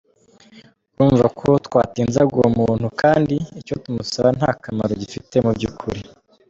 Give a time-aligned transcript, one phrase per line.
[0.93, 6.01] Urumva ko twatinzaga uwo muntu kandi icyo tumusaba nta kamaro gifite mu by’ukuri.